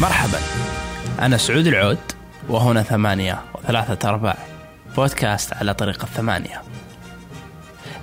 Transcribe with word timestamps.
مرحبا. 0.00 0.38
أنا 1.20 1.36
سعود 1.36 1.66
العود 1.66 1.98
وهنا 2.48 2.82
ثمانية 2.82 3.42
وثلاثة 3.54 4.08
أرباع. 4.08 4.36
بودكاست 4.96 5.52
على 5.52 5.74
طريق 5.74 6.02
الثمانية. 6.02 6.62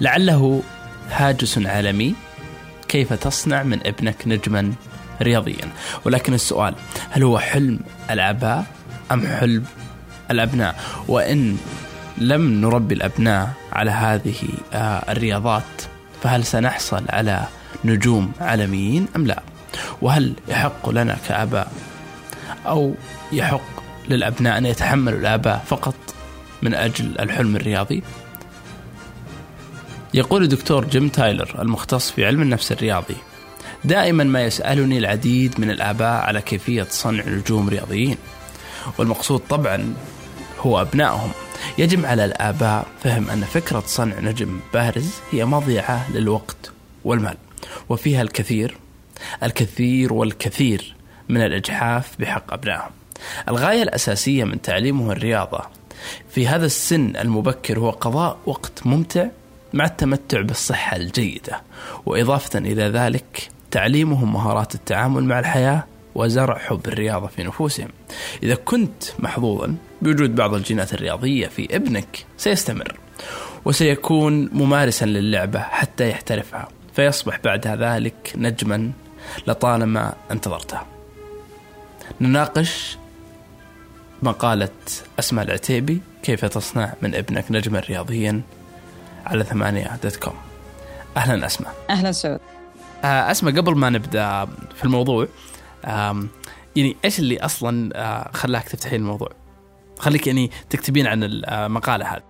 لعله 0.02 0.64
هاجس 1.12 1.58
عالمي. 1.58 2.16
كيف 2.88 3.14
تصنع 3.14 3.64
من 3.64 3.88
ابنك 3.88 4.16
نجما 4.28 4.74
رياضيا؟ 5.22 5.72
ولكن 6.06 6.34
السؤال 6.34 6.76
هل 7.10 7.24
هو 7.24 7.40
حلم 7.40 7.80
الآباء 8.12 8.66
أم 9.12 9.28
حلم 9.28 9.64
الأبناء؟ 10.32 10.80
وإن 11.08 11.58
لم 12.18 12.62
نربي 12.62 12.96
الأبناء 12.96 13.50
على 13.74 13.92
هذه 13.92 14.36
آه، 14.74 15.12
الرياضات 15.12 15.64
فهل 16.24 16.46
سنحصل 16.46 17.04
على 17.10 17.44
نجوم 17.86 18.32
عالميين 18.42 19.08
أم 19.16 19.28
لا؟ 19.28 19.44
وهل 20.02 20.34
يحق 20.48 20.90
لنا 20.90 21.18
كآباء 21.28 21.72
أو 22.66 22.94
يحق 23.32 23.84
للأبناء 24.10 24.58
أن 24.58 24.66
يتحملوا 24.66 25.20
الآباء 25.20 25.64
فقط 25.68 25.96
من 26.62 26.74
أجل 26.74 27.20
الحلم 27.20 27.56
الرياضي. 27.56 28.04
يقول 30.14 30.44
الدكتور 30.44 30.86
جيم 30.86 31.10
تايلر 31.10 31.62
المختص 31.62 32.12
في 32.12 32.26
علم 32.26 32.42
النفس 32.42 32.72
الرياضي 32.72 33.16
دائما 33.84 34.24
ما 34.24 34.44
يسألني 34.44 34.98
العديد 34.98 35.60
من 35.60 35.70
الآباء 35.70 36.22
على 36.24 36.42
كيفية 36.42 36.88
صنع 36.90 37.24
نجوم 37.28 37.70
رياضيين 37.70 38.18
والمقصود 38.98 39.42
طبعا 39.50 39.94
هو 40.60 40.82
أبنائهم. 40.82 41.32
يجب 41.78 42.06
على 42.06 42.26
الآباء 42.26 42.88
فهم 43.04 43.30
أن 43.30 43.42
فكرة 43.42 43.84
صنع 43.88 44.20
نجم 44.20 44.60
بارز 44.74 45.10
هي 45.32 45.46
مضيعة 45.46 46.12
للوقت 46.12 46.72
والمال 47.04 47.38
وفيها 47.90 48.22
الكثير 48.22 48.78
الكثير 49.44 50.14
والكثير 50.14 50.96
من 51.30 51.42
الإجحاف 51.42 52.16
بحق 52.20 52.54
أبنائهم. 52.54 52.92
الغاية 53.50 53.84
الأساسية 53.84 54.44
من 54.44 54.62
تعليمه 54.62 55.12
الرياضة 55.12 55.62
في 56.30 56.48
هذا 56.48 56.66
السن 56.66 57.16
المبكر 57.16 57.80
هو 57.80 57.90
قضاء 57.90 58.38
وقت 58.46 58.86
ممتع 58.86 59.28
مع 59.74 59.86
التمتع 59.86 60.42
بالصحة 60.42 60.98
الجيدة 60.98 61.62
وإضافة 62.06 62.60
إلى 62.60 62.84
ذلك 62.84 63.50
تعليمهم 63.72 64.34
مهارات 64.34 64.76
التعامل 64.76 65.24
مع 65.24 65.40
الحياة 65.40 65.84
وزرع 66.16 66.58
حب 66.58 66.88
الرياضة 66.88 67.28
في 67.28 67.44
نفوسهم. 67.44 67.90
إذا 68.44 68.56
كنت 68.56 69.04
محظوظا 69.20 69.76
بوجود 70.02 70.36
بعض 70.36 70.54
الجينات 70.54 70.94
الرياضية 70.94 71.48
في 71.48 71.76
ابنك 71.76 72.26
سيستمر 72.38 73.00
وسيكون 73.66 74.50
ممارسا 74.54 75.06
للعبة 75.06 75.60
حتى 75.60 76.10
يحترفها 76.10 76.68
فيصبح 76.94 77.40
بعد 77.44 77.68
ذلك 77.68 78.34
نجما 78.36 78.92
لطالما 79.48 80.14
انتظرته. 80.32 80.97
نناقش 82.22 82.98
مقالة 84.24 84.70
أسماء 85.20 85.46
العتيبي 85.46 86.02
كيف 86.24 86.46
تصنع 86.46 86.94
من 87.02 87.16
ابنك 87.16 87.52
نجما 87.52 87.80
رياضيا 87.80 88.42
على 89.26 89.44
ثمانية 89.44 89.96
دوت 90.04 90.16
كوم. 90.16 90.34
أهلا 91.18 91.46
أسماء. 91.46 91.74
أهلا 91.90 92.12
سعود. 92.12 92.40
آه، 93.04 93.32
أسماء 93.32 93.56
قبل 93.56 93.76
ما 93.76 93.90
نبدأ 93.90 94.46
في 94.76 94.84
الموضوع 94.84 95.28
يعني 96.76 96.96
إيش 97.06 97.20
اللي 97.20 97.40
أصلا 97.40 97.92
آه، 97.96 98.32
خلاك 98.34 98.64
تفتحين 98.64 99.00
الموضوع؟ 99.00 99.30
خليك 100.00 100.28
يعني 100.28 100.52
تكتبين 100.70 101.08
عن 101.08 101.24
المقالة 101.24 102.06
هذه. 102.06 102.24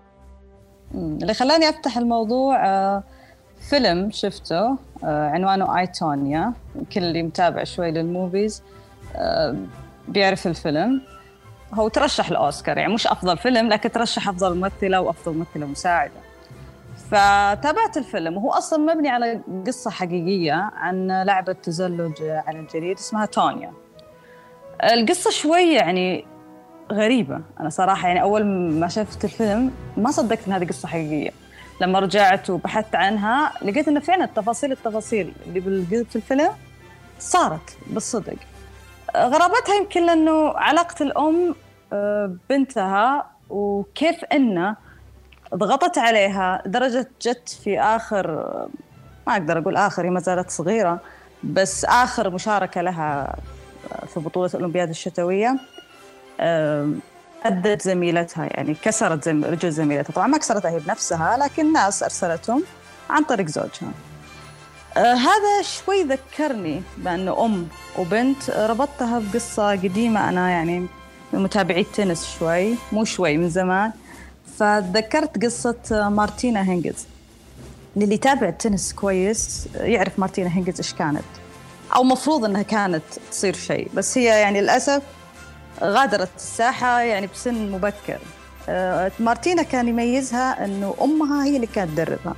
اللي 0.93 1.33
خلاني 1.33 1.69
أفتح 1.69 1.97
الموضوع 1.97 2.65
آه، 2.65 3.03
فيلم 3.69 4.11
شفته 4.11 4.77
عنوانه 5.03 5.79
I, 5.79 5.87
Tonya 5.87 6.53
كل 6.93 7.03
اللي 7.03 7.23
متابع 7.23 7.63
شوي 7.63 7.91
لل 7.91 8.09
movies 8.09 8.63
بيعرف 10.07 10.47
الفيلم. 10.47 11.01
هو 11.73 11.87
ترشح 11.87 12.29
الأوسكار 12.29 12.77
يعني 12.77 12.93
مش 12.93 13.07
أفضل 13.07 13.37
فيلم 13.37 13.69
لكن 13.69 13.91
ترشح 13.91 14.29
أفضل 14.29 14.55
ممثلة 14.55 15.01
وأفضل 15.01 15.35
ممثلة 15.37 15.65
مساعدة. 15.65 16.13
فتابعت 17.11 17.97
الفيلم 17.97 18.37
وهو 18.37 18.51
أصلا 18.51 18.93
مبني 18.93 19.09
على 19.09 19.41
قصة 19.67 19.91
حقيقية 19.91 20.53
عن 20.53 21.23
لاعبة 21.23 21.53
تزلج 21.53 22.21
على 22.21 22.59
الجليد 22.59 22.97
اسمها 22.97 23.25
تونيا. 23.25 23.73
القصة 24.83 25.31
شوي 25.31 25.73
يعني 25.73 26.25
غريبة 26.91 27.41
أنا 27.59 27.69
صراحة 27.69 28.07
يعني 28.07 28.21
أول 28.21 28.45
ما 28.79 28.87
شفت 28.87 29.25
الفيلم 29.25 29.71
ما 29.97 30.11
صدقت 30.11 30.47
إن 30.47 30.53
هذه 30.53 30.67
قصة 30.67 30.87
حقيقية. 30.87 31.31
لما 31.81 31.99
رجعت 31.99 32.49
وبحثت 32.49 32.95
عنها 32.95 33.51
لقيت 33.61 33.87
انه 33.87 33.99
فعلا 33.99 34.23
التفاصيل 34.23 34.71
التفاصيل 34.71 35.33
اللي 35.47 36.05
في 36.05 36.15
الفيلم 36.15 36.49
صارت 37.19 37.77
بالصدق. 37.87 38.35
غرابتها 39.15 39.75
يمكن 39.75 40.05
لأنه 40.05 40.49
علاقة 40.49 41.03
الأم 41.03 41.55
آه، 41.93 42.35
بنتها 42.49 43.25
وكيف 43.49 44.25
إنه 44.25 44.75
ضغطت 45.55 45.97
عليها 45.97 46.61
درجة 46.65 47.09
جت 47.21 47.49
في 47.63 47.79
آخر 47.79 48.27
ما 49.27 49.33
أقدر 49.33 49.57
أقول 49.57 49.75
آخر 49.77 50.05
هي 50.05 50.09
ما 50.09 50.19
زالت 50.19 50.49
صغيرة 50.49 50.99
بس 51.43 51.85
آخر 51.85 52.29
مشاركة 52.29 52.81
لها 52.81 53.35
في 54.13 54.19
بطولة 54.19 54.49
الأولمبياد 54.53 54.89
الشتوية 54.89 55.57
أدت 57.45 57.81
زميلتها 57.81 58.45
يعني 58.45 58.73
كسرت. 58.73 59.27
رجل 59.27 59.71
زميلتها 59.71 60.13
طبعا 60.13 60.27
ما 60.27 60.37
كسرتها 60.37 60.71
هي 60.71 60.79
بنفسها 60.79 61.37
لكن 61.37 61.73
ناس 61.73 62.03
أرسلتهم 62.03 62.63
عن 63.09 63.23
طريق 63.23 63.47
زوجها 63.47 63.91
آه 64.97 65.13
هذا 65.13 65.61
شوي 65.61 66.03
ذكرني 66.03 66.81
بأنه 66.97 67.45
أم 67.45 67.67
وبنت 67.99 68.49
ربطتها 68.49 69.19
بقصة 69.19 69.71
قديمة 69.71 70.29
أنا 70.29 70.49
يعني 70.49 70.87
من 71.33 71.43
متابعي 71.43 71.81
التنس 71.81 72.37
شوي 72.39 72.75
مو 72.91 73.05
شوي 73.05 73.37
من 73.37 73.49
زمان. 73.49 73.91
فتذكرت 74.59 75.45
قصة 75.45 76.09
مارتينا 76.09 76.69
هينجز. 76.69 77.05
اللي 77.97 78.15
يتابع 78.15 78.47
التنس 78.49 78.93
كويس 78.93 79.67
يعرف 79.75 80.19
مارتينا 80.19 80.57
هينجز 80.57 80.77
إيش 80.77 80.93
كانت. 80.93 81.23
أو 81.95 82.03
مفروض 82.03 82.45
إنها 82.45 82.61
كانت 82.61 83.03
تصير 83.31 83.55
شيء 83.55 83.89
بس 83.93 84.17
هي 84.17 84.25
يعني 84.25 84.61
للأسف 84.61 85.01
غادرت 85.81 86.29
الساحة 86.35 86.99
يعني 86.99 87.27
بسن 87.27 87.71
مبكر. 87.71 88.19
آه، 88.69 89.11
مارتينا 89.19 89.63
كان 89.63 89.87
يميزها 89.87 90.65
إنه 90.65 90.95
أمها 91.01 91.45
هي 91.45 91.55
اللي 91.55 91.67
كانت 91.67 91.91
تدربها. 91.91 92.35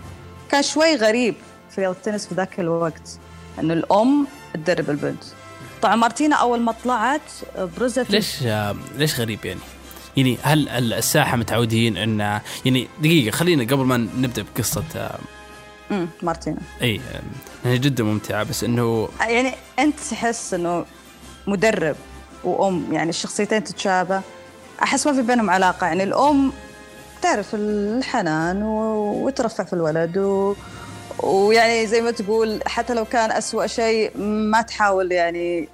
كان 0.52 0.64
شوي 0.64 0.96
غريب 0.96 1.36
في 1.70 1.88
التنس 1.88 2.28
في 2.28 2.36
ذاك 2.36 2.60
الوقت. 2.60 3.18
إنه 3.60 3.74
الأم 3.74 4.28
تدرب 4.54 4.90
البنت. 4.90 5.24
طبعا 5.82 5.96
مارتينا 5.96 6.36
أول 6.36 6.62
ما 6.62 6.72
طلعت 6.84 7.22
برزت 7.78 8.12
ليش 8.12 8.44
ليش 8.98 9.20
غريب 9.20 9.46
يعني؟ 9.46 9.60
يعني 10.18 10.38
هل 10.42 10.94
الساحة 10.94 11.38
متعودين 11.38 11.98
ان 11.98 12.40
يعني 12.66 12.88
دقيقة 13.02 13.32
خلينا 13.36 13.64
قبل 13.64 13.86
ما 13.86 13.98
نبدأ 13.98 14.46
بقصة 14.56 14.84
امم 15.92 16.08
مارتينا. 16.22 16.58
إي 16.82 17.02
هي 17.66 17.78
جدا 17.78 18.04
ممتعة 18.04 18.44
بس 18.44 18.64
إنه 18.64 19.10
يعني 19.22 19.54
أنت 19.80 20.00
تحس 20.00 20.54
إنه 20.54 20.86
مدرب 21.48 21.96
وأم 22.44 22.94
يعني 22.94 23.10
الشخصيتين 23.10 23.64
تتشابه. 23.64 24.22
أحس 24.84 25.08
ما 25.08 25.14
في 25.14 25.22
بينهم 25.22 25.50
علاقة 25.50 25.88
يعني 25.88 26.04
الأم 26.04 26.52
تعرف 27.22 27.56
الحنان 27.56 28.64
وترفع 28.64 29.64
في 29.64 29.74
الولد 29.74 30.18
و... 30.18 30.56
ويعني 31.24 31.88
زي 31.88 32.02
ما 32.02 32.12
تقول 32.12 32.60
حتى 32.66 32.94
لو 32.94 33.06
كان 33.06 33.32
أسوأ 33.32 33.68
شيء 33.68 34.18
ما 34.18 34.62
تحاول 34.62 35.12
يعني 35.12 35.70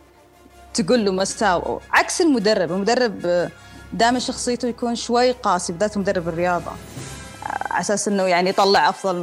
تقول 0.74 1.06
له 1.06 1.12
مساو 1.12 1.82
عكس 1.92 2.22
المدرب 2.22 2.72
المدرب 2.72 3.50
دائما 3.94 4.20
شخصيته 4.20 4.68
يكون 4.68 4.96
شوي 4.96 5.32
قاسي 5.32 5.74
بالذات 5.74 5.98
مدرب 5.98 6.28
الرياضة. 6.28 6.72
على 7.72 7.82
أساس 7.82 8.08
إنه 8.08 8.24
يعني 8.24 8.50
يطلع 8.50 8.90
أفضل 8.90 9.16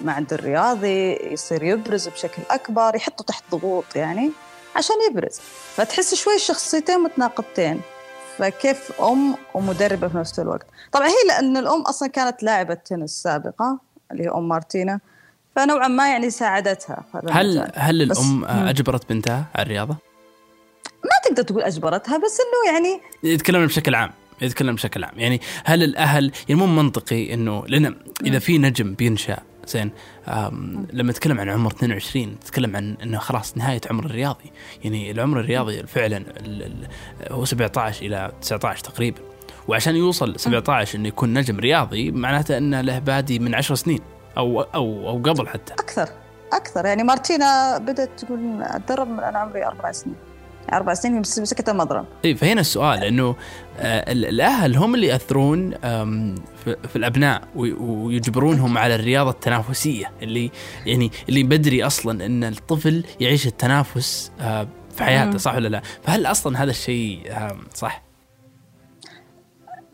ما 0.00 0.12
عند 0.12 0.32
الرياضي 0.32 1.12
يصير 1.32 1.62
يبرز 1.62 2.08
بشكل 2.08 2.42
أكبر 2.50 2.96
يحطه 2.96 3.24
تحت 3.24 3.44
ضغوط 3.50 3.96
يعني 3.96 4.30
عشان 4.76 4.96
يبرز. 5.10 5.40
فتحس 5.74 6.14
شوي 6.14 6.34
الشخصيتين 6.34 7.00
متناقضتين. 7.00 7.80
فكيف 8.38 9.02
أم 9.02 9.34
ومدربة 9.54 10.08
في 10.08 10.16
نفس 10.16 10.38
الوقت؟ 10.38 10.66
طبعا 10.92 11.06
هي 11.08 11.28
لأن 11.28 11.56
الأم 11.56 11.82
أصلا 11.82 12.08
كانت 12.08 12.42
لاعبة 12.42 12.74
تنس 12.74 13.10
سابقه 13.10 13.78
اللي 14.12 14.24
هي 14.24 14.28
أم 14.28 14.48
مارتينا. 14.48 15.00
فنوعا 15.56 15.88
ما 15.88 16.10
يعني 16.10 16.30
ساعدتها 16.30 17.04
هل 17.30 17.70
هل 17.74 18.02
الأم 18.02 18.44
أجبرت 18.44 19.08
بنتها 19.08 19.46
على 19.54 19.62
الرياضة؟ 19.62 19.96
ما 21.04 21.10
تقدر 21.24 21.42
تقول 21.42 21.62
أجبرتها 21.62 22.18
بس 22.18 22.38
إنه 22.40 22.74
يعني 22.74 23.00
يتكلم 23.22 23.66
بشكل 23.66 23.94
عام 23.94 24.10
يتكلم 24.42 24.74
بشكل 24.74 25.04
عام. 25.04 25.18
يعني 25.18 25.40
هل 25.64 25.82
الاهل 25.82 26.32
يعني 26.48 26.60
مو 26.60 26.66
منطقي 26.66 27.34
انه 27.34 27.64
لأن 27.66 27.96
إذا 28.24 28.38
في 28.38 28.58
نجم 28.58 28.94
بينشأ 28.94 29.38
زين 29.66 29.90
لما 30.92 31.10
نتكلم 31.10 31.40
عن 31.40 31.48
عمر 31.48 31.70
22 31.70 32.26
نتكلم 32.26 32.76
عن 32.76 32.96
إنه 33.02 33.18
خلاص 33.18 33.56
نهاية 33.56 33.80
عمر 33.90 34.04
الرياضي. 34.04 34.52
يعني 34.84 35.10
العمر 35.10 35.40
الرياضي 35.40 35.86
فعلا 35.86 36.24
هو 37.30 37.44
17 37.44 38.06
إلى 38.06 38.32
19 38.42 38.84
تقريبا. 38.84 39.20
وعشان 39.68 39.96
يوصل 39.96 40.40
17 40.40 40.98
إنه 40.98 41.08
يكون 41.08 41.38
نجم 41.38 41.60
رياضي 41.60 42.10
معناته 42.10 42.58
إنه 42.58 42.80
له 42.80 42.98
بادي 42.98 43.38
من 43.38 43.54
10 43.54 43.74
سنين. 43.74 44.00
أو 44.38 44.60
أو 44.60 45.08
أو 45.08 45.22
قبل 45.22 45.48
حتى. 45.48 45.72
أكثر 45.72 46.08
أكثر. 46.52 46.86
يعني 46.86 47.02
مارتينا 47.02 47.78
بدأت 47.78 48.10
تقول 48.20 48.62
أتدرب 48.62 49.08
من 49.08 49.20
أنا 49.20 49.38
عمري 49.38 49.66
أربع 49.66 49.92
سنين. 49.92 50.16
أربع 50.72 50.94
سنين 50.94 51.18
مسكت 51.18 51.68
المضرب. 51.68 52.04
اي 52.24 52.34
فهنا 52.34 52.60
السؤال 52.60 53.04
انه 53.04 53.36
آه، 53.78 54.12
الأهل 54.12 54.76
هم 54.76 54.94
اللي 54.94 55.06
يأثرون 55.06 55.70
في 56.64 56.96
الأبناء 56.96 57.42
ويجبرونهم 57.56 58.78
على 58.78 58.94
الرياضة 58.94 59.30
التنافسية 59.30 60.10
اللي 60.22 60.50
يعني 60.86 61.10
اللي 61.28 61.42
بدري 61.42 61.86
أصلا 61.86 62.26
إن 62.26 62.44
الطفل 62.44 63.04
يعيش 63.20 63.46
التنافس 63.46 64.32
آه، 64.40 64.68
في 64.96 65.04
حياته 65.04 65.38
صح 65.38 65.54
ولا 65.54 65.68
لا؟ 65.68 65.82
فهل 66.02 66.26
أصلا 66.26 66.62
هذا 66.62 66.70
الشيء 66.70 67.32
صح؟ 67.74 68.09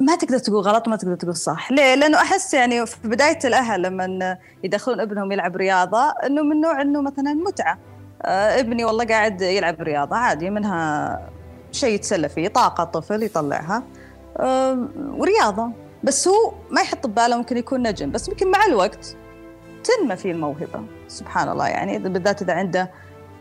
ما 0.01 0.17
تقدر 0.17 0.39
تقول 0.39 0.63
غلط 0.63 0.87
وما 0.87 0.97
تقدر 0.97 1.15
تقول 1.15 1.37
صح. 1.37 1.73
ليه؟ 1.73 1.95
لأنه 1.95 2.19
أحس 2.19 2.55
يعني 2.55 2.87
في 2.87 3.09
بداية 3.09 3.39
الأهل 3.45 3.83
لما 3.83 4.39
يدخلون 4.65 5.01
ابنهم 5.01 5.33
يلعب 5.33 5.57
رياضة 5.57 6.11
إنه 6.11 6.43
من 6.43 6.61
نوع 6.61 6.83
إنه 6.83 7.03
مثلا 7.03 7.35
متعة. 7.35 7.79
آه 8.23 8.61
ابني 8.61 8.85
والله 8.85 9.05
قاعد 9.05 9.41
يلعب 9.41 9.83
رياضة 9.83 10.17
عادي 10.17 10.51
منها 10.51 11.31
شيء 11.73 11.95
يتسلى 11.95 12.29
فيه 12.29 12.49
طاقة 12.49 12.85
طفل 12.85 13.23
يطلعها. 13.23 13.83
ورياضة. 14.97 15.71
بس 16.05 16.29
هو 16.29 16.53
ما 16.71 16.81
يحط 16.81 17.07
بباله 17.07 17.37
ممكن 17.37 17.57
يكون 17.57 17.89
نجم 17.89 18.11
بس 18.11 18.29
يمكن 18.29 18.51
مع 18.51 18.65
الوقت 18.67 19.17
تنمى 19.85 20.17
فيه 20.17 20.33
الموهبة. 20.33 20.85
سبحان 21.09 21.49
الله 21.49 21.69
يعني 21.69 21.99
بالذات 21.99 22.43
إذا 22.43 22.53
عنده 22.53 22.91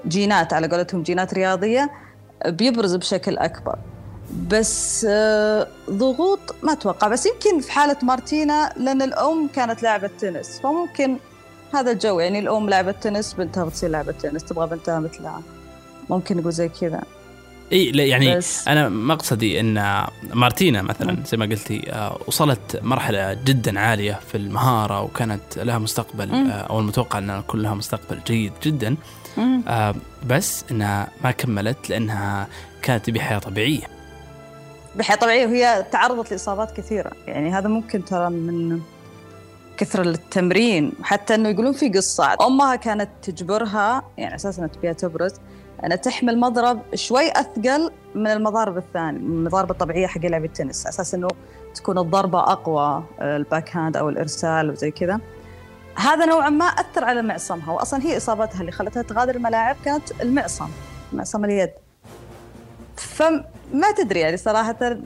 جينات 0.07 0.53
على 0.53 0.67
قولتهم 0.67 1.03
جينات 1.03 1.33
رياضية 1.33 1.91
بيبرز 2.45 2.95
بشكل 2.95 3.37
أكبر. 3.37 3.79
بس 4.33 5.05
آه، 5.09 5.67
ضغوط 5.89 6.55
ما 6.63 6.71
أتوقع. 6.71 7.07
بس 7.07 7.25
يمكن 7.25 7.59
في 7.59 7.71
حالة 7.71 7.97
مارتينا 8.03 8.73
لأن 8.77 9.01
الأم 9.01 9.47
كانت 9.47 9.83
لاعبة 9.83 10.09
تنس 10.19 10.59
فممكن 10.63 11.17
هذا 11.73 11.91
الجو 11.91 12.19
يعني 12.19 12.39
الأم 12.39 12.69
لعبه 12.69 12.91
تنس 12.91 13.33
بنتها 13.33 13.65
بتصير 13.65 13.89
لعبه 13.89 14.11
تنس 14.11 14.43
تبغى 14.43 14.67
بنتها 14.67 14.99
مثلها 14.99 15.41
ممكن 16.09 16.37
نقول 16.37 16.51
زي 16.51 16.69
كذا. 16.69 17.01
إي 17.71 17.91
لا 17.91 18.05
يعني 18.05 18.35
بس 18.35 18.67
أنا 18.67 18.89
مقصدي 18.89 19.59
إن 19.59 20.03
مارتينا 20.33 20.81
مثلا 20.81 21.23
زي 21.25 21.37
ما 21.37 21.45
قلتي 21.45 21.91
آه، 21.91 22.19
وصلت 22.27 22.79
مرحلة 22.83 23.33
جدا 23.33 23.79
عالية 23.79 24.19
في 24.31 24.37
المهارة 24.37 25.01
وكانت 25.01 25.57
لها 25.57 25.77
مستقبل 25.77 26.31
آه، 26.31 26.51
أو 26.51 26.79
المتوقع 26.79 27.19
إنها 27.19 27.39
يكون 27.39 27.61
لها 27.61 27.73
مستقبل 27.73 28.19
جيد 28.27 28.53
جدا. 28.63 28.95
بس 30.27 30.65
إنها 30.71 31.07
ما 31.23 31.31
كملت 31.31 31.89
لأنها 31.89 32.47
كانت 32.81 33.05
تبي 33.05 33.19
حياه 33.19 33.39
طبيعية. 33.39 33.94
بحياة 34.95 35.17
طبيعية 35.17 35.45
وهي 35.45 35.85
تعرضت 35.91 36.31
لإصابات 36.31 36.71
كثيرة. 36.71 37.11
يعني 37.27 37.51
هذا 37.51 37.67
ممكن 37.67 38.05
ترى 38.05 38.29
من 38.29 38.81
كثر 39.77 40.01
التمرين. 40.01 40.93
حتى 41.03 41.35
إنه 41.35 41.49
يقولون 41.49 41.73
في 41.73 41.89
قصة 41.89 42.37
أمها 42.47 42.75
كانت 42.75 43.09
تجبرها 43.21 44.03
يعني 44.17 44.35
أساسا 44.35 44.67
تبيها 44.67 44.93
تبرز 44.93 45.33
إنها 45.83 45.97
تحمل 45.97 46.39
مضرب 46.39 46.81
شوي 46.95 47.31
أثقل 47.31 47.91
من 48.15 48.27
المضارب 48.27 48.77
الثانية 48.77 49.19
من 49.19 49.37
المضارب 49.37 49.71
الطبيعية 49.71 50.07
حق 50.07 50.25
لعب 50.25 50.45
التنس. 50.45 50.87
أساس 50.87 51.13
إنه 51.13 51.27
تكون 51.75 51.97
الضربة 51.97 52.39
أقوى 52.39 53.03
ال 53.21 53.75
backhand 53.77 53.97
أو 53.97 54.09
الإرسال 54.09 54.69
وزي 54.69 54.91
كذا. 54.91 55.19
هذا 55.95 56.25
نوعا 56.25 56.49
ما 56.49 56.65
أثر 56.65 57.03
على 57.03 57.21
معصمها 57.21 57.71
واصلا 57.71 58.03
هي 58.03 58.17
إصابتها 58.17 58.61
اللي 58.61 58.71
خلتها 58.71 59.03
تغادر 59.03 59.35
الملاعب 59.35 59.75
كانت 59.85 60.21
المعصم 60.21 60.69
معصم 61.13 61.45
اليد. 61.45 61.71
فما 62.97 63.91
تدري 63.97 64.19
يعني 64.19 64.37
صراحة 64.37 64.97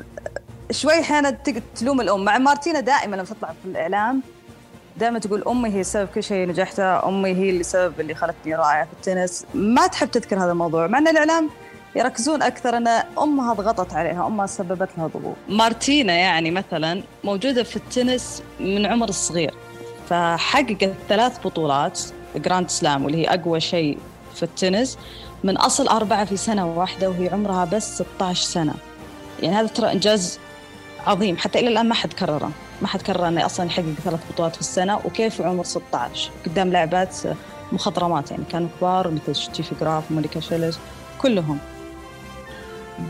شوي 0.71 0.99
أحيانا 0.99 1.37
تلوم 1.75 2.01
الأم. 2.01 2.23
مع 2.23 2.37
مارتينا 2.37 2.79
دائما 2.79 3.15
لما 3.15 3.25
تطلع 3.25 3.47
في 3.47 3.69
الإعلام 3.69 4.21
دائما 4.97 5.19
تقول 5.19 5.43
أمي 5.47 5.69
هي 5.69 5.83
سبب 5.83 6.07
كل 6.07 6.23
شيء 6.23 6.47
نجحته 6.47 7.07
أمي 7.07 7.29
هي 7.29 7.49
اللي 7.49 7.63
سبب 7.63 7.99
اللي 7.99 8.15
خلتني 8.15 8.55
رائعة 8.55 8.85
في 8.85 8.93
التنس. 8.93 9.45
ما 9.53 9.87
تحب 9.87 10.11
تذكر 10.11 10.37
هذا 10.37 10.51
الموضوع 10.51 10.87
مع 10.87 10.97
أن 10.97 11.07
الإعلام 11.07 11.49
يركزون 11.95 12.41
أكثر 12.41 12.77
أن 12.77 12.87
أمها 13.23 13.53
ضغطت 13.53 13.93
عليها 13.93 14.27
أمها 14.27 14.45
سببت 14.45 14.89
لها 14.97 15.07
ضغوط. 15.07 15.35
مارتينا 15.49 16.13
يعني 16.13 16.51
مثلا 16.51 17.03
موجودة 17.23 17.63
في 17.63 17.75
التنس 17.75 18.43
من 18.59 18.85
عمر 18.85 19.09
الصغير 19.09 19.53
فحققت 20.09 20.91
ثلاث 21.09 21.39
بطولات 21.47 21.99
Grand 22.35 22.69
Slam 22.69 23.05
واللي 23.05 23.17
هي 23.17 23.33
أقوى 23.33 23.59
شيء 23.59 23.97
في 24.35 24.43
التنس. 24.43 24.97
من 25.43 25.57
أصل 25.57 25.87
أربعة 25.87 26.25
في 26.25 26.37
سنة 26.37 26.67
واحدة 26.67 27.09
وهي 27.09 27.29
عمرها 27.29 27.65
بس 27.65 27.95
16 27.95 28.43
سنة. 28.43 28.73
يعني 29.39 29.55
هذا 29.55 29.67
ترى 29.67 29.91
إنجاز 29.91 30.39
عظيم. 31.07 31.37
حتى 31.37 31.59
إلى 31.59 31.67
الآن 31.67 31.89
ما 31.89 31.95
حد 31.95 32.13
كرره. 32.13 32.51
ما 32.81 32.87
حد 32.87 33.01
كرر 33.01 33.27
أنه 33.27 33.45
أصلا 33.45 33.65
يحقق 33.65 33.93
ثلاث 34.03 34.19
بطولات 34.31 34.55
في 34.55 34.61
السنة 34.61 34.97
وكيف 35.05 35.41
عمر 35.41 35.63
16 35.63 36.31
قدام 36.45 36.69
لاعبات 36.69 37.15
مخضرمات 37.71 38.31
يعني 38.31 38.43
كانوا 38.51 38.69
كبار 38.79 39.11
مثل 39.11 39.35
ستيفي 39.35 39.75
جراف 39.81 40.11
ومونيكا 40.11 40.39
سيليز 40.39 40.77
كلهم. 41.21 41.57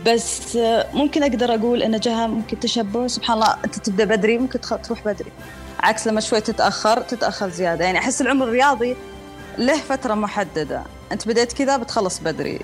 بس 0.06 0.58
ممكن 0.94 1.24
أقدر 1.24 1.56
أقول 1.56 1.84
إن 1.84 2.00
جهة 2.00 2.28
ممكن 2.28 2.60
تشبه. 2.60 3.08
سبحان 3.08 3.38
الله 3.38 3.56
أنت 3.66 3.80
تبدأ 3.80 4.06
بدري 4.06 4.38
ممكن 4.38 4.62
تروح 4.62 5.06
بدري. 5.06 5.32
عكس 5.80 6.08
لما 6.08 6.22
شوي 6.22 6.42
تتأخر 6.42 7.02
تتأخر 7.02 7.50
زيادة. 7.50 7.86
يعني 7.86 7.98
أحس 7.98 8.22
العمر 8.22 8.46
الرياضي 8.46 8.96
له 9.58 9.78
فترة 9.78 10.14
محددة. 10.14 10.84
انت 11.12 11.28
بديت 11.28 11.54
كذا 11.54 11.78
بتخلص 11.78 12.20
بدري. 12.20 12.60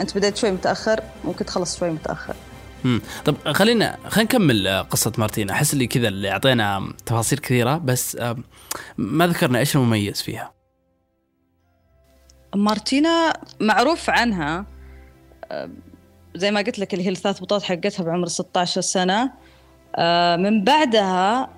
انت 0.00 0.16
بديت 0.16 0.36
شوي 0.36 0.50
متأخر 0.50 1.00
ممكن 1.24 1.44
تخلص 1.44 1.78
شوي 1.78 1.90
متأخر. 1.90 2.34
امم 2.84 3.00
طب 3.24 3.52
خلينا 3.52 3.98
خلينا 4.08 4.30
نكمل 4.30 4.66
آه، 4.66 4.82
قصة 4.82 5.12
مارتينا. 5.18 5.52
أحس 5.52 5.72
اللي 5.72 5.86
كذا 5.86 6.08
اللي 6.08 6.30
أعطينا 6.30 6.92
تفاصيل 7.06 7.38
كثيرة 7.38 7.78
بس 7.78 8.16
آه، 8.16 8.36
ما 8.98 9.26
ذكرنا 9.26 9.58
إيش 9.58 9.76
المميز 9.76 10.22
فيها. 10.22 10.54
مارتينا 12.54 13.32
معروف 13.60 14.10
عنها 14.10 14.66
آه، 15.44 15.70
زي 16.34 16.50
ما 16.50 16.60
قلت 16.60 16.78
لك 16.78 16.94
اللي 16.94 17.06
هي 17.06 17.10
الثلاث 17.10 17.40
بطولات 17.40 17.62
حقتها 17.64 18.04
بعمر 18.04 18.26
16 18.26 18.80
سنة. 18.80 19.48
من 20.38 20.64
بعدها 20.64 21.50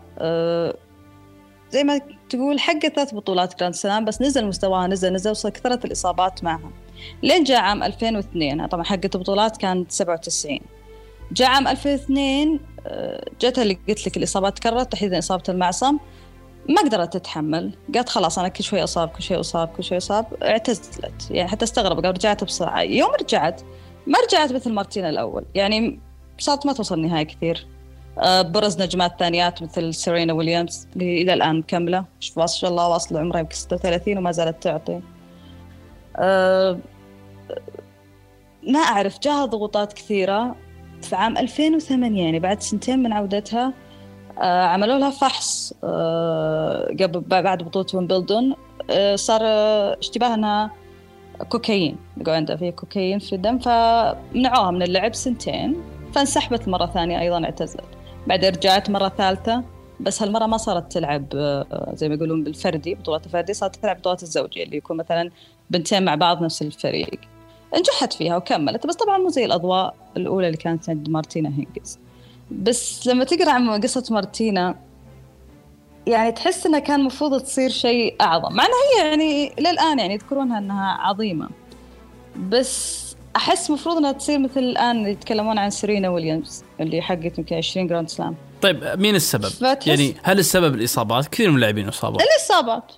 زي 1.70 1.84
ما 1.84 2.00
تقول 2.30 2.60
حقق 2.60 2.88
ثلاث 2.88 3.14
بطولات 3.14 3.58
جراند 3.60 3.74
سلام 3.74 4.04
بس 4.04 4.22
نزل 4.22 4.46
مستواها 4.46 4.86
نزل 4.86 5.12
نزل 5.12 5.30
وكثرت 5.30 5.84
الإصابات 5.84 6.44
معها 6.44 6.70
لين 7.22 7.44
جاء 7.44 7.60
عام 7.60 7.82
2002 7.82 8.66
طبعا 8.66 8.84
حقت 8.84 9.16
بطولات 9.16 9.56
كانت 9.56 9.92
97 9.92 10.58
جاء 11.32 11.48
عام 11.48 11.68
2002 11.68 12.60
آه، 12.86 13.24
جتها 13.40 13.62
اللي 13.62 13.78
قلت 13.88 14.06
لك 14.06 14.16
الإصابات 14.16 14.58
تكررت 14.58 14.92
تحديدا 14.92 15.18
إصابة 15.18 15.42
المعصم. 15.48 15.98
ما 16.68 16.82
قدرت 16.82 17.12
تتحمل. 17.12 17.72
قالت 17.94 18.08
خلاص 18.08 18.38
أنا 18.38 18.48
كل 18.48 18.64
شوي 18.64 18.84
أصاب 18.84 19.08
كل 19.08 19.22
شوي 19.22 19.40
أصاب 19.40 19.68
كل 19.68 19.84
شوي 19.84 19.98
أصاب 19.98 20.26
اعتزلت. 20.42 21.30
يعني 21.30 21.48
حتى 21.48 21.64
استغرب 21.64 21.96
قال 22.04 22.14
رجعت 22.14 22.44
بسرعة. 22.44 22.82
يوم 22.82 23.10
رجعت 23.10 23.62
ما 24.06 24.18
رجعت 24.28 24.52
مثل 24.52 24.72
مارتينا 24.72 25.08
الأول. 25.08 25.44
يعني 25.54 26.00
صارت 26.38 26.66
ما 26.66 26.72
توصل 26.72 26.94
النهاية 26.94 27.24
كثير. 27.24 27.66
برز 28.42 28.82
نجمات 28.82 29.12
ثانيات 29.18 29.62
مثل 29.62 29.94
سيرينا 29.94 30.32
ويليامز 30.32 30.88
اللي 30.96 31.22
إلى 31.22 31.34
الآن 31.34 31.58
مكمله 31.58 32.04
ما 32.36 32.46
شاء 32.46 32.70
الله 32.70 32.88
واصلة 32.88 33.20
عمرها 33.20 33.40
يمكن 33.40 33.54
36 33.54 34.18
وما 34.18 34.32
زالت 34.32 34.62
تعطي. 34.62 35.00
أه 36.16 36.78
ما 38.62 38.78
أعرف 38.78 39.18
جاها 39.20 39.44
ضغوطات 39.44 39.92
كثيرة 39.92 40.56
في 41.02 41.16
عام 41.16 41.38
2008 41.38 42.24
يعني 42.24 42.38
بعد 42.38 42.62
سنتين 42.62 42.98
من 42.98 43.12
عودتها 43.12 43.72
أه 44.38 44.64
عملوا 44.64 44.98
لها 44.98 45.10
فحص 45.10 45.74
قبل 47.00 47.20
بعد 47.20 47.62
بطولة 47.62 47.86
ويمبلدون. 47.94 48.54
صار 49.14 49.40
اشتباه 49.98 50.34
انها 50.34 50.70
كوكايين 51.48 51.96
لقوا 52.16 52.34
عندها 52.34 52.56
في 52.56 52.72
كوكايين 52.72 53.18
في 53.18 53.34
الدم 53.34 53.58
فمنعوها 53.58 54.70
من 54.70 54.82
اللعب 54.82 55.14
سنتين 55.14 55.76
فانسحبت 56.14 56.68
مرة 56.68 56.86
ثانية 56.86 57.20
أيضا 57.20 57.44
اعتزلت. 57.44 57.99
بعدين 58.30 58.50
رجعت 58.50 58.90
مرة 58.90 59.08
ثالثة 59.08 59.64
بس 60.00 60.22
هالمرة 60.22 60.46
ما 60.46 60.56
صارت 60.56 60.92
تلعب 60.92 61.26
آه، 61.34 61.92
زي 61.94 62.08
ما 62.08 62.14
يقولون 62.14 62.44
بالفردي 62.44 62.94
بطولات 62.94 63.26
الفردي 63.26 63.54
صارت 63.54 63.76
تلعب 63.76 63.98
بطولات 63.98 64.22
الزوجية 64.22 64.64
اللي 64.64 64.76
يكون 64.76 64.96
مثلا 64.96 65.30
بنتين 65.70 66.04
مع 66.04 66.14
بعض 66.14 66.42
نفس 66.42 66.62
الفريق. 66.62 67.20
نجحت 67.78 68.12
فيها 68.12 68.36
وكملت 68.36 68.86
بس 68.86 68.94
طبعا 68.94 69.18
مو 69.18 69.28
زي 69.28 69.44
الأضواء 69.44 69.94
الأولى 70.16 70.46
اللي 70.46 70.56
كانت 70.56 70.90
عند 70.90 71.08
مارتينا 71.08 71.48
هينجز 71.48 71.98
بس 72.50 73.06
لما 73.06 73.24
تقرأ 73.24 73.50
عن 73.50 73.80
قصة 73.80 74.04
مارتينا 74.10 74.78
يعني 76.06 76.32
تحس 76.32 76.66
إنها 76.66 76.78
كان 76.78 77.00
المفروض 77.00 77.40
تصير 77.40 77.70
شيء 77.70 78.16
أعظم 78.20 78.52
مع 78.52 78.64
إنها 78.64 79.04
هي 79.04 79.08
يعني 79.08 79.52
للآن 79.58 79.98
يعني 79.98 80.14
يذكرونها 80.14 80.58
إنها 80.58 80.92
عظيمة. 80.92 81.48
بس 82.48 83.09
أحس 83.36 83.68
المفروض 83.70 83.96
إنها 83.96 84.12
تصير 84.12 84.38
مثل 84.38 84.60
الآن 84.60 85.06
يتكلمون 85.06 85.58
عن 85.58 85.70
سيرينا 85.70 86.08
ويليامز 86.08 86.64
اللي 86.80 87.02
حققت 87.02 87.38
يمكن 87.38 87.56
20 87.56 87.86
Grand 87.86 88.08
Slam 88.08 88.36
طيب 88.62 88.84
مين 88.84 89.14
السبب؟ 89.14 89.78
يعني 89.86 90.14
هل 90.22 90.38
السبب 90.38 90.74
الإصابات؟ 90.74 91.28
كثير 91.28 91.50
من 91.50 91.56
اللاعبين 91.56 91.88
اصابوا 91.88 92.20
الإصابات. 92.20 92.92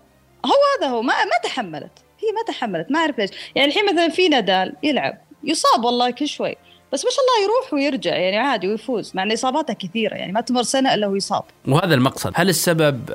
هو 0.47 0.51
هذا 0.79 0.93
هو 0.93 1.03
ما 1.03 1.25
ما 1.25 1.49
تحملت. 1.49 1.99
هي 2.21 2.29
ما 2.33 2.53
تحملت 2.55 2.91
ما 2.91 2.99
أعرف 2.99 3.19
ليش. 3.19 3.31
يعني 3.55 3.69
الحين 3.69 3.85
مثلا 3.87 4.09
في 4.09 4.29
نادال 4.29 4.77
يلعب 4.83 5.19
يصاب 5.45 5.85
والله 5.85 6.11
كل 6.11 6.29
شوي 6.29 6.57
بس 6.93 7.05
ما 7.05 7.11
شاء 7.11 7.21
الله 7.25 7.45
يروح 7.45 7.75
ويرجع 7.75 8.17
يعني 8.17 8.37
عادي 8.39 8.69
ويفوز 8.69 9.13
مع 9.15 9.23
إن 9.23 9.33
إصاباته 9.33 9.75
كثيرة 9.75 10.15
يعني 10.15 10.33
ما 10.33 10.41
تمر 10.41 10.63
سنة 10.63 10.95
إلا 10.95 11.07
ويصاب. 11.07 11.43
وهذا 11.69 11.95
المقصد. 11.95 12.33
هل 12.35 12.49
السبب 12.49 13.11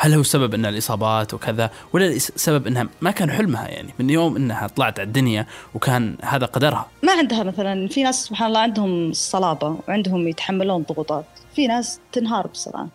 هل 0.00 0.14
هو 0.14 0.20
السبب 0.20 0.54
إنها 0.54 0.70
الإصابات 0.70 1.34
وكذا 1.34 1.70
ولا 1.92 2.06
السبب 2.06 2.66
إنها 2.66 2.88
ما 3.00 3.10
كان 3.10 3.30
حلمها 3.30 3.68
يعني 3.68 3.94
من 3.98 4.10
يوم 4.10 4.36
إنها 4.36 4.66
طلعت 4.66 5.00
على 5.00 5.06
الدنيا 5.06 5.46
وكان 5.74 6.16
هذا 6.22 6.46
قدرها. 6.46 6.86
ما 7.02 7.12
عندها 7.12 7.42
مثلا 7.42 7.88
في 7.88 8.02
ناس 8.02 8.24
سبحان 8.24 8.48
الله 8.48 8.60
عندهم 8.60 9.12
صلابة 9.12 9.76
وعندهم 9.88 10.28
يتحملون 10.28 10.82
ضغوطات 10.82 11.24
في 11.54 11.66
ناس 11.66 12.00
تنهار 12.12 12.46
بسرعة 12.46 12.88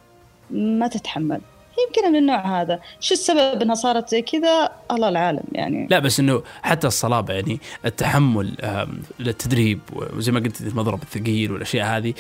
ما 0.52 0.88
تتحمل. 0.88 1.42
يمكن 1.88 2.12
من 2.12 2.16
النوع 2.16 2.62
هذا. 2.62 2.80
شو 3.00 3.14
السبب 3.14 3.62
إنها 3.62 3.76
صارت 3.76 4.10
زي 4.10 4.22
كذا؟ 4.22 4.70
الله 4.92 5.10
العالم 5.10 5.44
يعني. 5.52 5.88
لا 5.92 6.00
بس 6.00 6.20
إنه 6.20 6.44
حتى 6.64 6.88
الصلابة 6.88 7.34
يعني 7.34 7.60
التحمل 7.86 8.56
للتدريب 9.20 9.80
وزي 9.94 10.32
ما 10.32 10.40
قلت 10.40 10.62
المضرب 10.62 11.02
الثقيل 11.04 11.52
والأشياء 11.52 11.98
هذه 11.98 12.14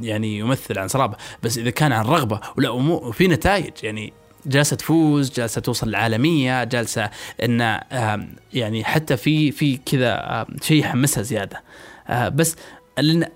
يعني 0.00 0.38
يمثل 0.38 0.78
عن 0.78 0.88
صلابة. 0.88 1.16
بس 1.42 1.58
إذا 1.58 1.70
كان 1.70 1.92
عن 1.92 2.04
رغبة 2.04 2.40
ولا 2.58 2.70
وفي 2.70 3.28
نتائج. 3.28 3.72
يعني 3.82 4.12
جالسة 4.46 4.76
تفوز 4.76 5.32
جالسة 5.32 5.60
توصل 5.60 5.88
العالميه 5.88 6.64
جالسة 6.64 7.10
إن 7.42 7.80
يعني 8.54 8.84
حتى 8.84 9.16
في 9.16 9.50
في 9.50 9.76
كذا 9.76 10.46
شيء 10.62 10.80
يحمسها 10.80 11.22
زيادة. 11.22 11.62
آه، 12.08 12.28
بس 12.28 12.56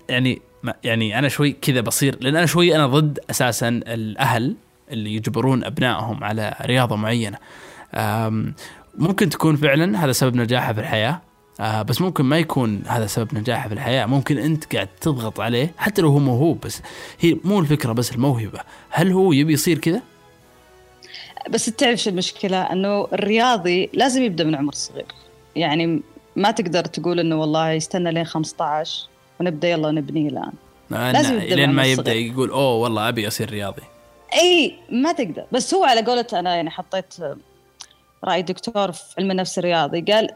يعني 0.09 0.41
يعني 0.83 1.19
أنا 1.19 1.29
شوي 1.29 1.51
كذا 1.51 1.81
بصير 1.81 2.17
لأن 2.21 2.35
أنا 2.35 2.45
شوي 2.45 2.75
أنا 2.75 2.87
ضد 2.87 3.19
أساسا 3.29 3.67
الأهل. 3.69 4.55
اللي 4.91 5.15
يجبرون 5.15 5.63
أبنائهم 5.63 6.23
على 6.23 6.55
رياضة 6.61 6.95
معينة. 6.95 7.37
ممكن 8.97 9.29
تكون 9.29 9.55
فعلا 9.55 10.05
هذا 10.05 10.11
سبب 10.11 10.35
نجاحه 10.35 10.73
في 10.73 10.79
الحياة. 10.79 11.21
آه 11.59 11.81
بس 11.81 12.01
ممكن 12.01 12.23
ما 12.23 12.37
يكون 12.37 12.83
هذا 12.87 13.05
سبب 13.05 13.37
نجاحه 13.37 13.67
في 13.67 13.73
الحياة. 13.73 14.05
ممكن 14.05 14.37
أنت 14.37 14.75
قاعد 14.75 14.87
تضغط 15.01 15.39
عليه 15.39 15.73
حتى 15.77 16.01
لو 16.01 16.09
هو 16.09 16.19
موهوب 16.19 16.59
بس 16.59 16.81
هي 17.19 17.37
مو 17.43 17.59
الفكرة 17.59 17.91
بس 17.91 18.11
الموهبة. 18.11 18.59
هل 18.89 19.11
هو 19.11 19.31
يبي 19.31 19.53
يصير 19.53 19.77
كذا؟ 19.77 20.01
بس 21.49 21.65
تعرف 21.65 22.07
المشكلة؟ 22.07 22.61
إنه 22.61 23.07
الرياضي 23.13 23.89
لازم 23.93 24.23
يبدأ 24.23 24.43
من 24.43 24.55
عمر 24.55 24.73
صغير. 24.73 25.05
يعني 25.55 26.01
ما 26.35 26.51
تقدر 26.51 26.85
تقول 26.85 27.19
إنه 27.19 27.35
والله 27.35 27.71
يستنى 27.71 28.11
لين 28.11 28.23
15 28.23 29.07
ونبدأ 29.39 29.69
يلا 29.69 29.91
نبنيه 29.91 30.29
الآن. 30.29 30.51
لازم 30.89 31.35
يبدأ 31.35 31.55
لين 31.55 31.69
ما 31.69 31.83
يبدأ 31.83 32.13
يقول 32.13 32.49
أوه 32.49 32.75
والله 32.75 33.09
أبي 33.09 33.27
أصير 33.27 33.49
رياضي. 33.49 33.81
اي 34.33 34.79
ما 34.89 35.11
تقدر. 35.11 35.45
بس 35.51 35.73
هو 35.73 35.83
على 35.83 36.01
قولته 36.01 36.39
أنا 36.39 36.55
يعني 36.55 36.69
حطيت 36.69 37.15
رأي 38.23 38.41
دكتور 38.41 38.91
في 38.91 39.15
علم 39.17 39.31
النفس 39.31 39.59
الرياضي. 39.59 40.01
قال 40.01 40.29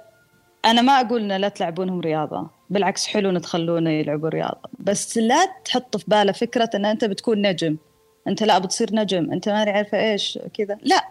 أنا 0.65 0.81
ما 0.81 1.01
أقول 1.01 1.31
ان 1.31 1.41
لا 1.41 1.49
تلعبونهم 1.49 2.01
رياضة 2.01 2.47
بالعكس 2.69 3.07
حلو 3.07 3.29
ان 3.29 3.41
تخلونه 3.41 3.89
يلعبوا 3.89 4.29
رياضة. 4.29 4.69
بس 4.79 5.17
لا 5.17 5.45
تحط 5.65 5.97
في 5.97 6.05
باله 6.07 6.31
فكرة 6.31 6.69
إن 6.75 6.85
أنت 6.85 7.05
بتكون 7.05 7.41
نجم. 7.41 7.77
أنت 8.27 8.43
لا 8.43 8.57
بتصير 8.57 8.95
نجم. 8.95 9.31
أنت 9.31 9.49
ما 9.49 9.57
عارفة 9.57 10.11
إيش 10.11 10.39
كذا. 10.53 10.77
لا 10.81 11.07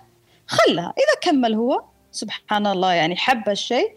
خلها. 0.46 0.94
إذا 0.98 1.20
كمل 1.30 1.54
هو 1.54 1.82
سبحان 2.12 2.66
الله 2.66 2.92
يعني 2.92 3.16
حب 3.16 3.48
الشيء 3.48 3.92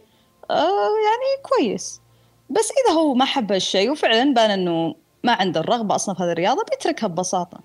آه 0.52 0.90
يعني 1.08 1.44
كويس. 1.44 2.02
بس 2.50 2.72
إذا 2.72 2.98
هو 2.98 3.14
ما 3.14 3.26
حب 3.26 3.52
الشيء 3.52 3.92
وفعلا 3.92 4.34
بان 4.34 4.52
إنه 4.52 4.96
ما 5.24 5.34
عنده 5.34 5.60
الرغبة 5.60 5.96
أصلا 5.96 6.16
في 6.16 6.24
هذه 6.24 6.32
الرياضة 6.32 6.64
بيتركها 6.72 7.08
ببساطة. 7.08 7.60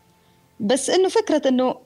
بس 0.62 0.90
إنه 0.90 1.08
فكرة 1.08 1.48
إنه 1.48 1.76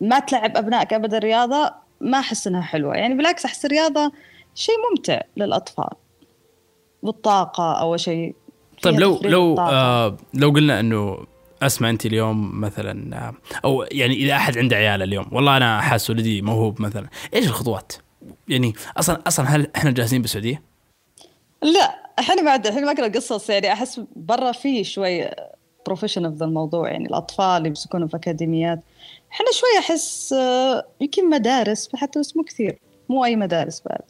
ما 0.00 0.18
تلعب 0.18 0.56
أبنائك 0.56 0.92
ابدا 0.92 1.18
رياضة 1.18 1.74
ما 2.00 2.18
أحس 2.18 2.46
إنها 2.46 2.60
حلوة 2.60 2.94
يعني 2.94 3.14
بالعكس 3.14 3.44
أحس 3.44 3.64
الرياضة 3.64 4.12
شيء 4.54 4.74
ممتع 4.90 5.20
للأطفال 5.36 5.90
بالطاقه 7.02 7.72
أو 7.72 7.96
شيء 7.96 8.34
طيب 8.82 9.00
لو 9.00 9.20
لو 9.22 9.56
آه 9.58 10.16
لو 10.34 10.50
قلنا 10.50 10.80
إنه 10.80 11.26
أسمع 11.62 11.90
أنت 11.90 12.06
اليوم 12.06 12.60
مثلا 12.60 13.16
آه، 13.16 13.34
أو 13.64 13.86
يعني 13.92 14.14
إذا 14.14 14.36
أحد 14.36 14.58
عنده 14.58 14.76
عيال 14.76 15.02
اليوم 15.02 15.26
والله 15.32 15.56
أنا 15.56 15.80
حاسس 15.80 16.10
ولدي 16.10 16.42
موهوب 16.42 16.82
مثلا 16.82 17.08
إيش 17.34 17.46
الخطوات؟ 17.46 17.92
يعني 18.48 18.72
أصلا 18.96 19.22
أصلا 19.26 19.46
هل 19.46 19.70
إحنا 19.76 19.90
جاهزين 19.90 20.22
بالسعودية؟ 20.22 20.62
لا 21.62 22.12
إحنا 22.18 22.42
بعد 22.42 22.66
الحين 22.66 22.84
ما 22.84 22.92
اقرا 22.92 23.08
قصص 23.08 23.50
يعني 23.50 23.72
أحس 23.72 24.00
برا 24.16 24.52
في 24.52 24.84
شوي 24.84 25.30
بروفيشنال 25.86 26.36
في 26.38 26.44
الموضوع 26.44 26.90
يعني 26.90 27.06
الأطفال 27.06 27.44
اللي 27.44 27.68
بيمسكونهم 27.68 28.08
في 28.08 28.16
أكاديميات. 28.16 28.80
إحنا 29.32 29.46
شوي 29.52 29.78
أحس 29.78 30.32
آه، 30.32 30.86
يمكن 31.00 31.30
مدارس 31.30 31.96
حتى 31.96 32.18
بس 32.18 32.36
مو 32.36 32.42
كثير 32.42 32.78
مو 33.08 33.24
أي 33.24 33.36
مدارس 33.36 33.82
بعد. 33.86 34.02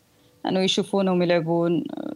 أنه 0.46 0.60
يشوفونهم 0.60 1.22
يلعبون 1.22 1.84
آه، 1.96 2.14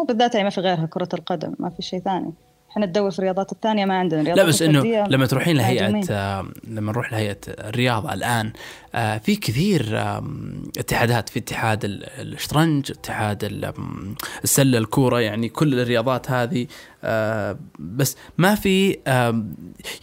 هو 0.00 0.04
بالذات 0.04 0.34
يعني 0.34 0.44
ما 0.44 0.50
في 0.50 0.60
غيرها 0.60 0.86
كرة 0.86 1.08
القدم 1.14 1.54
ما 1.58 1.70
في 1.70 1.82
شيء 1.82 2.00
ثاني. 2.00 2.32
إحنا 2.70 2.86
ندور 2.86 3.10
في 3.10 3.18
الرياضات 3.18 3.52
الثانية 3.52 3.84
ما 3.84 3.98
عندنا 3.98 4.22
رياضات 4.22 4.44
لا 4.44 4.48
بس 4.48 4.62
إنه 4.62 5.06
لما 5.08 5.26
تروحين 5.26 5.56
لهيئة 5.56 6.02
آه 6.10 6.46
لما 6.68 6.92
نروح 6.92 7.12
لهيئة 7.12 7.38
الرياضة 7.48 8.12
الآن 8.12 8.52
آه 8.94 9.18
في 9.18 9.36
كثير 9.36 9.98
آه 9.98 10.24
اتحادات 10.78 11.28
في 11.28 11.38
اتحاد 11.38 11.80
الشطرنج 11.84 12.90
اتحاد 12.90 13.72
السلة 14.44 14.78
الكورة 14.78 15.20
يعني 15.20 15.48
كل 15.48 15.80
الرياضات 15.80 16.30
هذه 16.30 16.66
آه 17.04 17.58
بس 17.78 18.16
ما 18.38 18.54
في 18.54 18.98
آه 19.06 19.44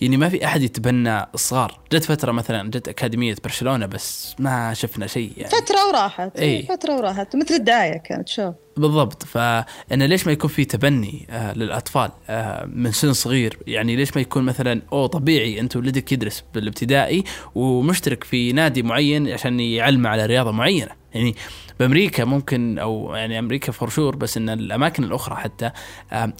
يعني 0.01 0.17
ما 0.17 0.29
في 0.29 0.45
أحد 0.45 0.61
يتبنى 0.61 1.25
الصغار 1.33 1.79
جت 1.91 2.03
فترة 2.03 2.31
مثلا 2.31 2.69
جت 2.69 2.87
أكاديمية 2.87 3.35
برشلونة 3.43 3.85
بس 3.85 4.35
ما 4.39 4.73
شفنا 4.73 5.07
شيء 5.07 5.31
يعني. 5.37 5.51
فترة 5.51 5.87
وراحت 5.89 6.39
إي. 6.39 6.63
فترة 6.63 6.95
وراحت 6.95 7.35
مثل 7.35 7.53
الدعاية 7.53 7.97
كانت 7.97 8.27
شوف. 8.27 8.55
بالضبط. 8.79 9.23
فانا 9.23 10.03
ليش 10.03 10.27
ما 10.27 10.31
يكون 10.33 10.49
في 10.49 10.65
تبني 10.65 11.27
آه 11.29 11.53
للأطفال 11.53 12.11
آه 12.29 12.65
من 12.65 12.91
سن 12.91 13.13
صغير؟ 13.13 13.57
يعني 13.67 13.95
ليش 13.95 14.15
ما 14.15 14.21
يكون 14.21 14.43
مثلا 14.43 14.81
أو 14.91 15.05
طبيعي 15.05 15.59
أنت 15.59 15.75
ولدك 15.75 16.11
يدرس 16.11 16.43
بالابتدائي 16.53 17.23
ومشترك 17.55 18.23
في 18.23 18.53
نادي 18.53 18.83
معين 18.83 19.29
عشان 19.29 19.59
يعلم 19.59 20.07
على 20.07 20.25
رياضة 20.25 20.51
معينة؟ 20.51 20.91
يعني 21.13 21.35
بأمريكا 21.79 22.25
ممكن 22.25 22.79
أو 22.79 23.15
يعني 23.15 23.39
أمريكا 23.39 23.71
فور 23.71 23.89
شور 23.89 24.15
بس 24.15 24.37
إن 24.37 24.49
الأماكن 24.49 25.03
الأخرى 25.03 25.35
حتى 25.35 25.71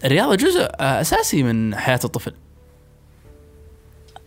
الرياضة 0.06 0.36
جزء 0.36 0.62
آه، 0.62 1.01
أساسي 1.01 1.44
من 1.44 1.75
حياة 1.75 2.00
الطفل. 2.03 2.34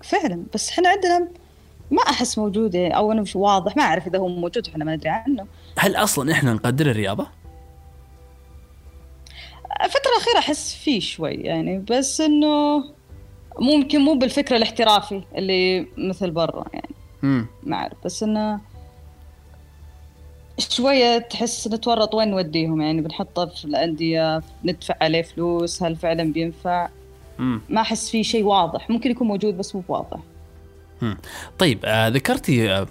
فعلا. 0.03 0.43
بس 0.55 0.71
إحنا 0.71 0.89
عندنا 0.89 1.29
ما 1.91 2.03
أحس 2.03 2.39
موجود 2.39 2.77
أو 2.77 3.13
إنه 3.13 3.23
مش 3.23 3.37
واضح 3.37 3.77
ما 3.77 3.83
أعرف 3.83 4.07
إذا 4.07 4.19
هو 4.19 4.29
موجود 4.29 4.69
إحنا 4.69 4.85
ما 4.85 4.97
ندري 4.97 5.11
عنه. 5.11 5.47
هل 5.79 5.97
أصلا 5.97 6.33
إحنا 6.33 6.53
نقدر 6.53 6.91
الرياضة؟ 6.91 7.27
الفترة 9.85 10.11
الأخيرة 10.17 10.39
أحس 10.39 10.75
فيه 10.75 11.01
شوي 11.01 11.35
يعني 11.35 11.85
بس 11.91 12.21
إنه 12.21 12.85
ممكن 13.59 14.01
مو 14.01 14.15
بالفكر 14.15 14.57
الاحترافي 14.57 15.23
اللي 15.37 15.87
مثل 15.99 16.31
برا 16.31 16.65
يعني. 16.73 16.95
ما 17.63 17.77
أعرف 17.77 17.97
بس 18.05 18.23
إنه 18.23 18.61
شوية 20.59 21.19
تحس 21.19 21.69
نتورط 21.69 22.15
وين 22.15 22.31
نوديهم 22.31 22.81
يعني 22.81 23.01
بنحطه 23.01 23.47
في 23.47 23.65
الأندية 23.65 24.43
ندفع 24.65 24.95
عليه 25.01 25.23
فلوس 25.23 25.83
هل 25.83 25.97
فعلا 25.97 26.33
بينفع؟ 26.33 26.89
مم. 27.39 27.61
ما 27.69 27.81
أحس 27.81 28.11
فيه 28.11 28.23
شيء 28.23 28.45
واضح 28.45 28.91
ممكن 28.91 29.11
يكون 29.11 29.29
موجود 29.29 29.59
بس 29.59 29.75
مو 29.75 29.83
واضح 29.89 30.19
طيب 31.59 31.79
آه 31.85 32.09
ذكرتي 32.09 32.73
آه 32.73 32.87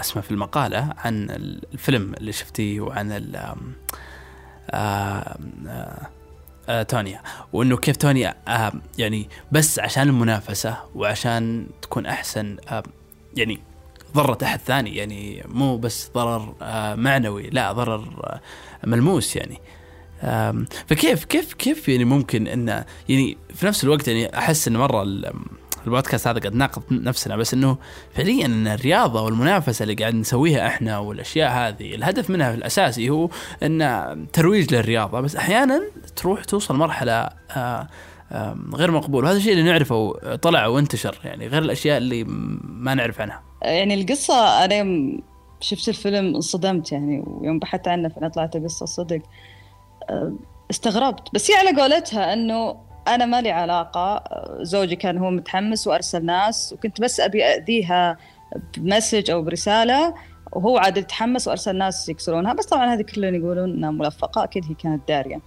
اسمع 0.00 0.22
في 0.22 0.30
المقالة 0.30 0.92
عن 0.96 1.30
الفيلم 1.72 2.14
اللي 2.14 2.32
شفتيه 2.32 2.80
وعن 2.80 3.12
آه 4.70 5.36
آه 5.68 6.06
آه 6.68 6.82
تونيا. 6.82 7.22
وإنه 7.52 7.76
كيف 7.76 7.96
تونيا 7.96 8.34
آه 8.48 8.72
يعني 8.98 9.28
بس 9.52 9.78
عشان 9.78 10.08
المنافسة 10.08 10.76
وعشان 10.94 11.66
تكون 11.82 12.06
أحسن 12.06 12.56
آه 12.68 12.82
يعني 13.36 13.60
ضرت 14.14 14.42
أحد 14.42 14.58
ثاني 14.58 14.96
يعني 14.96 15.42
مو 15.48 15.76
بس 15.76 16.10
ضرر 16.14 16.54
آه 16.62 16.94
معنوي 16.94 17.50
لا 17.50 17.72
ضرر 17.72 18.00
آه 18.24 18.40
ملموس 18.86 19.36
يعني. 19.36 19.58
فكيف 20.86 21.24
كيف 21.24 21.54
كيف 21.54 21.88
يعني 21.88 22.04
ممكن 22.04 22.46
انه 22.46 22.84
يعني 23.08 23.36
في 23.54 23.66
نفس 23.66 23.84
الوقت 23.84 24.08
يعني 24.08 24.38
أحس 24.38 24.68
انه 24.68 24.78
مرة 24.78 25.02
البودكاست 25.86 26.28
هذا 26.28 26.38
قد 26.38 26.54
ناقض 26.54 26.82
نفسنا 26.90 27.36
بس 27.36 27.54
إنه 27.54 27.76
فعليا 28.14 28.46
إن 28.46 28.66
الرياضة 28.66 29.22
والمنافسة 29.22 29.82
اللي 29.82 29.94
قاعد 29.94 30.14
نسويها 30.14 30.66
إحنا 30.66 30.98
والأشياء 30.98 31.50
هذه 31.50 31.94
الهدف 31.94 32.30
منها 32.30 32.50
في 32.50 32.58
الأساسي 32.58 33.10
هو 33.10 33.28
إن 33.62 34.26
ترويج 34.32 34.74
للرياضة 34.74 35.20
بس 35.20 35.36
أحيانا 35.36 35.82
تروح 36.16 36.44
توصل 36.44 36.76
مرحلة 36.76 37.28
آه، 37.56 37.88
غير 38.74 38.90
مقبول 38.90 39.24
وهذا 39.24 39.36
الشيء 39.36 39.52
اللي 39.52 39.64
نعرفه 39.64 40.12
طلع 40.36 40.66
وانتشر 40.66 41.18
يعني 41.24 41.46
غير 41.46 41.62
الأشياء 41.62 41.98
اللي 41.98 42.24
ما 42.64 42.94
نعرف 42.94 43.20
عنها. 43.20 43.42
يعني 43.62 43.94
القصة 43.94 44.64
أنا 44.64 45.12
شفت 45.60 45.88
الفيلم 45.88 46.34
انصدمت 46.34 46.92
يعني 46.92 47.24
ويوم 47.26 47.58
بحثت 47.58 47.88
عنه 47.88 48.08
فأنا 48.08 48.28
طلعت 48.28 48.56
قصة 48.56 48.86
صدق 48.86 49.20
آه، 50.10 50.32
استغربت 50.70 51.34
بس 51.34 51.50
هي 51.50 51.56
على 51.56 51.80
قولتها 51.80 52.32
إنه 52.32 52.76
أنا 53.08 53.26
ما 53.26 53.40
لي 53.40 53.50
علاقة 53.50 54.24
زوجي 54.62 54.96
كان 54.96 55.18
هو 55.18 55.30
متحمس 55.30 55.86
وأرسل 55.86 56.24
ناس 56.24 56.72
وكنت 56.72 57.00
بس 57.00 57.20
أبي 57.20 57.44
اذيها 57.44 58.16
بمسج 58.76 59.30
أو 59.30 59.42
برسالة 59.42 60.14
وهو 60.52 60.78
عاد 60.78 60.96
يتحمس 60.96 61.48
وأرسل 61.48 61.76
ناس 61.76 62.08
يكسرونها. 62.08 62.52
بس 62.52 62.66
طبعا 62.66 62.94
هذه 62.94 63.02
كلهم 63.02 63.34
يقولون 63.34 63.70
إنها 63.70 63.90
ملفقة 63.90 64.44
أكيد 64.44 64.64
هي 64.64 64.74
كانت 64.74 65.08
دارية. 65.08 65.40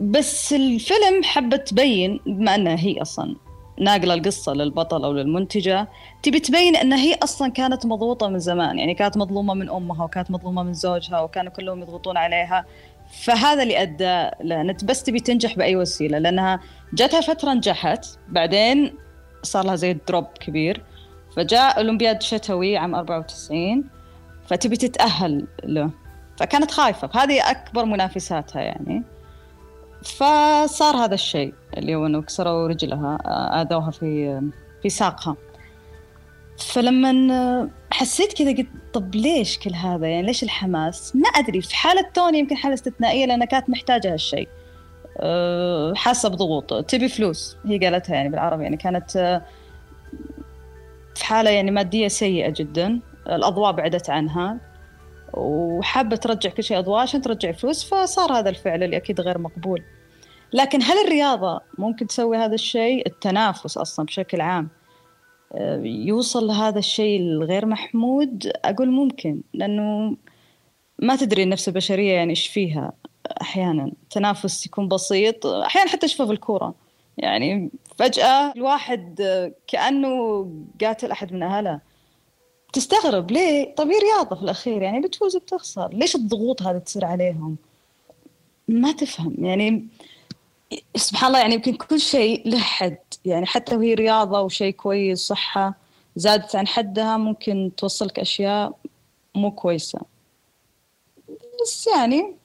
بس 0.00 0.52
الفيلم 0.52 1.22
حبت 1.24 1.68
تبين 1.68 2.20
بما 2.26 2.54
إنها 2.54 2.76
هي 2.78 3.02
أصلا 3.02 3.36
ناقلة 3.80 4.14
القصة 4.14 4.52
للبطل 4.52 5.04
أو 5.04 5.12
للمنتجة 5.12 5.88
تبي 6.22 6.40
تبين 6.40 6.76
ان 6.76 6.92
هي 6.92 7.14
أصلا 7.14 7.52
كانت 7.52 7.86
مضغوطة 7.86 8.28
من 8.28 8.38
زمان. 8.38 8.78
يعني 8.78 8.94
كانت 8.94 9.16
مظلومة 9.16 9.54
من 9.54 9.70
أمها 9.70 10.04
وكانت 10.04 10.30
مظلومة 10.30 10.62
من 10.62 10.72
زوجها 10.72 11.20
وكانوا 11.20 11.52
كلهم 11.52 11.82
يضغطون 11.82 12.16
عليها. 12.16 12.64
فهذا 13.12 13.62
اللي 13.62 13.82
أدى 13.82 14.30
لأن 14.40 14.76
بس 14.84 15.02
تبي 15.02 15.20
تنجح 15.20 15.56
بأي 15.56 15.76
وسيلة 15.76 16.18
لأنها 16.18 16.60
جاتها 16.92 17.20
فترة 17.20 17.52
نجحت 17.52 18.06
بعدين 18.28 18.94
صار 19.42 19.64
لها 19.64 19.76
زي 19.76 19.92
دروب 20.08 20.26
كبير. 20.40 20.82
فجاء 21.36 21.78
أولمبياد 21.78 22.22
شتوي 22.22 22.76
عام 22.76 22.94
94 22.94 23.84
فتبي 24.46 24.76
تتأهل 24.76 25.46
له. 25.64 25.90
فكانت 26.36 26.70
خايفة 26.70 27.08
فهذه 27.08 27.50
أكبر 27.50 27.84
منافساتها 27.84 28.62
يعني. 28.62 29.02
فصار 30.04 30.96
هذا 30.96 31.14
الشيء 31.14 31.54
اللي 31.78 31.94
هو 31.94 32.06
إنه 32.06 32.22
كسروا 32.22 32.68
رجلها 32.68 33.18
آذوها 33.62 33.90
في 33.90 34.40
في 34.82 34.88
ساقها. 34.88 35.36
فلما 36.58 37.70
حسيت 38.02 38.32
كذا 38.32 38.50
قلت 38.50 38.66
طب 38.92 39.14
ليش 39.14 39.58
كل 39.58 39.74
هذا؟ 39.74 40.06
يعني 40.06 40.26
ليش 40.26 40.42
الحماس؟ 40.42 41.16
ما 41.16 41.28
أدري 41.28 41.60
في 41.60 41.76
حالة 41.76 42.10
توني 42.14 42.38
يمكن 42.38 42.56
حالة 42.56 42.74
استثنائية 42.74 43.26
لانها 43.26 43.46
كانت 43.46 43.70
محتاجة 43.70 44.12
هالشيء. 44.12 44.48
أه، 45.20 45.94
حاسة 45.94 46.28
بضغوط. 46.28 46.84
تبي 46.84 47.08
فلوس؟ 47.08 47.56
هي 47.66 47.78
قالتها 47.78 48.14
يعني 48.14 48.28
بالعربي. 48.28 48.62
يعني 48.62 48.76
كانت 48.76 49.16
أه، 49.16 49.42
في 51.14 51.24
حالة 51.24 51.50
يعني 51.50 51.70
مادية 51.70 52.08
سيئة 52.08 52.50
جدا. 52.50 53.00
الأضواء 53.26 53.72
بعدت 53.72 54.10
عنها. 54.10 54.58
وحابة 55.34 56.16
ترجع 56.16 56.50
كل 56.50 56.62
شيء 56.62 56.78
أضواء 56.78 57.02
عشان 57.02 57.22
ترجع 57.22 57.52
فلوس 57.52 57.84
فصار 57.84 58.32
هذا 58.32 58.50
الفعل 58.50 58.82
اللي 58.82 58.96
أكيد 58.96 59.20
غير 59.20 59.38
مقبول. 59.38 59.82
لكن 60.52 60.82
هل 60.82 60.98
الرياضة 61.04 61.60
ممكن 61.78 62.06
تسوي 62.06 62.36
هذا 62.36 62.54
الشيء؟ 62.54 63.06
التنافس 63.06 63.78
أصلا 63.78 64.06
بشكل 64.06 64.40
عام. 64.40 64.68
يوصل 65.84 66.46
لهذا 66.46 66.78
الشيء 66.78 67.20
الغير 67.20 67.66
محمود 67.66 68.52
أقول 68.64 68.90
ممكن 68.90 69.40
لأنه 69.54 70.16
ما 70.98 71.16
تدري 71.16 71.42
النفس 71.42 71.68
البشرية 71.68 72.12
يعني 72.12 72.30
إيش 72.30 72.46
فيها 72.46 72.92
أحيانا. 73.40 73.92
تنافس 74.10 74.66
يكون 74.66 74.88
بسيط 74.88 75.46
أحيانا 75.46 75.90
حتى 75.90 76.06
أشوفه 76.06 76.26
في 76.26 76.32
الكورة. 76.32 76.74
يعني 77.18 77.70
فجأة 77.96 78.52
الواحد 78.56 79.22
كأنه 79.66 80.48
قاتل 80.80 81.10
أحد 81.10 81.32
من 81.32 81.42
أهله. 81.42 81.80
تستغرب 82.72 83.30
ليه؟ 83.30 83.74
طب 83.74 83.86
هي 83.86 83.98
رياضة 83.98 84.36
في 84.36 84.42
الأخير 84.42 84.82
يعني 84.82 85.00
بتفوز 85.00 85.36
بتخسر 85.36 85.88
ليش 85.88 86.16
الضغوط 86.16 86.62
هذه 86.62 86.78
تصير 86.78 87.04
عليهم؟ 87.04 87.56
ما 88.68 88.92
تفهم. 88.92 89.34
يعني 89.38 89.86
سبحان 90.96 91.28
الله 91.28 91.40
يعني 91.40 91.54
يمكن 91.54 91.74
كل 91.74 92.00
شيء 92.00 92.48
له 92.48 92.58
حد. 92.58 92.98
يعني 93.24 93.46
حتى 93.46 93.76
وهي 93.76 93.94
رياضة 93.94 94.40
وشيء 94.40 94.72
كويس 94.72 95.18
صحة 95.18 95.74
زادت 96.16 96.56
عن 96.56 96.66
حدها 96.66 97.16
ممكن 97.16 97.70
توصلك 97.76 98.18
أشياء 98.18 98.78
مو 99.34 99.50
كويسة. 99.50 100.00
بس 101.62 101.86
يعني 101.96 102.36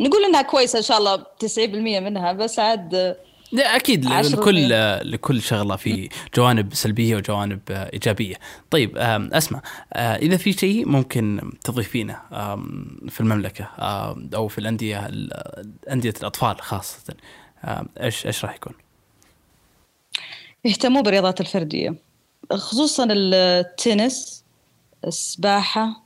نقول 0.00 0.24
إنها 0.24 0.42
كويسة 0.42 0.78
إن 0.78 0.82
شاء 0.82 0.98
الله 0.98 1.16
90% 1.16 1.58
منها 2.00 2.32
بس 2.32 2.58
عاد 2.58 3.16
لا 3.52 3.76
أكيد 3.76 4.04
لكل 4.06 4.68
لكل 5.12 5.42
شغلة 5.42 5.76
في 5.76 6.08
جوانب 6.36 6.74
سلبية 6.74 7.16
وجوانب 7.16 7.60
إيجابية. 7.70 8.36
طيب 8.70 8.98
أسمع 9.32 9.62
آه، 9.92 10.16
إذا 10.16 10.36
في 10.36 10.52
شيء 10.52 10.88
ممكن 10.88 11.52
تضيفينه 11.64 12.16
في 13.08 13.20
المملكة 13.20 13.64
أو 14.34 14.48
في 14.48 14.58
الأندية 14.58 15.10
أندية 15.90 16.14
الأطفال 16.20 16.60
خاصة 16.60 17.14
إيش 18.00 18.26
إيش 18.26 18.44
راح 18.44 18.54
يكون؟ 18.54 18.72
يهتموا 20.64 21.02
بالرياضات 21.02 21.40
الفردية 21.40 21.94
خصوصا 22.52 23.08
التنس 23.10 24.44
السباحة 25.06 26.02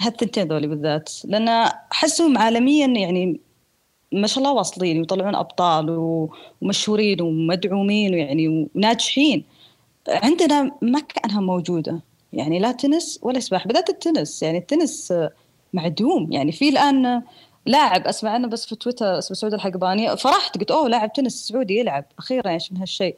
هالثنتين 0.00 0.48
ذولي 0.48 0.66
بالذات 0.66 1.12
لأن 1.24 1.48
أحسهم 1.92 2.38
عالميا 2.38 2.86
يعني 2.86 3.40
ما 4.12 4.26
شاء 4.26 4.38
الله 4.38 4.52
واصلين 4.52 4.98
ويطلعون 4.98 5.34
أبطال 5.34 5.96
ومشهورين 6.62 7.20
ومدعومين 7.22 8.14
ويعني 8.14 8.68
وناجحين. 8.74 9.44
عندنا 10.08 10.72
ما 10.82 11.00
كانها 11.00 11.40
موجودة. 11.40 12.00
يعني 12.32 12.58
لا 12.58 12.72
تنس 12.72 13.20
ولا 13.22 13.40
سباحة 13.40 13.66
بالذات 13.66 13.90
التنس. 13.90 14.42
يعني 14.42 14.58
التنس 14.58 15.14
معدوم. 15.72 16.32
يعني 16.32 16.52
في 16.52 16.68
الآن 16.68 17.22
لاعب 17.66 18.06
أسمع 18.06 18.30
عنه 18.30 18.48
بس 18.48 18.66
في 18.66 18.74
تويتر 18.74 19.18
اسمه 19.18 19.34
سعود 19.34 19.54
الحقباني 19.54 20.16
فرحت 20.16 20.58
قلت 20.58 20.70
أوه 20.70 20.88
لاعب 20.88 21.12
تنس 21.12 21.48
سعودي 21.48 21.78
يلعب 21.78 22.04
أخيرا 22.18 22.50
إيش 22.50 22.72
من 22.72 22.78
هالشيء. 22.78 23.16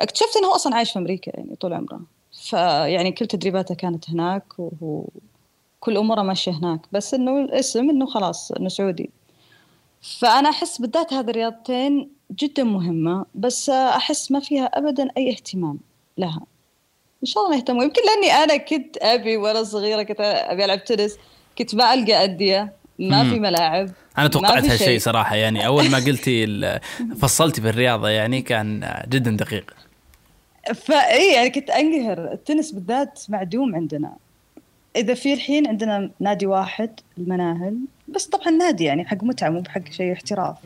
اكتشفت 0.00 0.36
إنه 0.36 0.46
هو 0.46 0.54
أصلا 0.54 0.76
عايش 0.76 0.92
في 0.92 0.98
أمريكا 0.98 1.32
يعني 1.34 1.56
طول 1.56 1.72
عمره. 1.72 2.00
فيعني 2.32 3.12
كل 3.12 3.26
تدريباته 3.26 3.74
كانت 3.74 4.10
هناك 4.10 4.44
وكل 4.58 5.96
أموره 5.96 6.22
ماشية 6.22 6.52
هناك. 6.52 6.80
بس 6.92 7.14
إنه 7.14 7.40
الاسم 7.40 7.90
إنه 7.90 8.06
خلاص 8.06 8.52
إنه 8.52 8.68
سعودي. 8.68 9.10
فأنا 10.02 10.48
أحس 10.50 10.78
بالذات 10.80 11.12
هذه 11.12 11.30
الرياضتين 11.30 12.10
جدا 12.40 12.64
مهمة 12.64 13.26
بس 13.34 13.70
أحس 13.70 14.30
ما 14.32 14.40
فيها 14.40 14.64
أبدا 14.64 15.08
أي 15.16 15.30
اهتمام 15.30 15.78
لها. 16.18 16.40
إن 17.22 17.26
شاء 17.26 17.44
الله 17.44 17.56
يهتموا 17.56 17.84
يمكن 17.84 18.00
لأني 18.06 18.44
أنا 18.44 18.56
كنت 18.56 18.96
أبي 18.96 19.36
وأنا 19.36 19.62
صغيرة 19.62 20.02
كنت 20.02 20.20
أبي 20.20 20.64
ألعب 20.64 20.84
تنس 20.84 21.16
كنت 21.58 21.74
ما 21.74 21.94
ألقى 21.94 22.24
أندية 22.24 22.72
ما 22.98 23.22
مم. 23.22 23.30
في 23.30 23.40
ملاعب 23.40 23.90
أنا 24.18 24.28
توقعت 24.28 24.64
هالشيء 24.64 24.98
صراحة 24.98 25.36
يعني 25.36 25.66
أول 25.66 25.90
ما 25.90 25.98
قلتي 25.98 26.46
فصلتي 27.20 27.60
في 27.60 27.68
الرياضة 27.68 28.08
يعني 28.08 28.42
كان 28.42 29.02
جدا 29.08 29.30
دقيق. 29.30 29.74
فاي 30.74 31.32
يعني 31.34 31.50
كنت 31.50 31.70
أنقهر. 31.70 32.32
التنس 32.32 32.72
بالذات 32.72 33.22
معدوم 33.28 33.74
عندنا. 33.74 34.16
إذا 34.96 35.14
في 35.14 35.34
الحين 35.34 35.66
عندنا 35.66 36.10
نادي 36.20 36.46
واحد 36.46 37.00
المناهل 37.18 37.78
بس 38.08 38.26
طبعا 38.26 38.50
نادي 38.50 38.84
يعني 38.84 39.04
حق 39.04 39.24
متعة 39.24 39.50
مو 39.50 39.60
بحق 39.60 39.90
شيء 39.90 40.12
احتراف. 40.12 40.56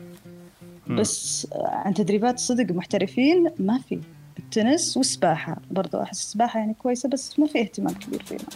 بس 0.87 1.47
عن 1.55 1.93
تدريبات 1.93 2.39
صدق 2.39 2.75
محترفين 2.75 3.51
ما 3.59 3.79
في. 3.89 3.99
التنس 4.39 4.97
والسباحة 4.97 5.57
برضو 5.71 6.01
أحس 6.01 6.19
السباحة 6.19 6.59
يعني 6.59 6.73
كويسة 6.73 7.09
بس 7.09 7.39
ما 7.39 7.47
في 7.47 7.61
اهتمام 7.61 7.93
كبير 7.93 8.23
فيها. 8.23 8.47